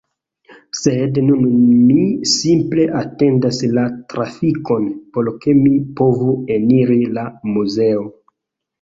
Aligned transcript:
Sed 0.77 1.19
nun 1.25 1.43
mi 1.89 2.05
simple 2.37 2.87
atendas 3.03 3.61
la 3.77 3.85
trafikon 4.15 4.91
por 5.15 5.33
ke 5.45 5.59
mi 5.63 5.73
povu 6.03 6.37
eniri 6.61 7.03
la 7.21 7.31
muzeo 7.57 8.13